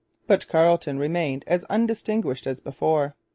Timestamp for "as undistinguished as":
1.45-2.59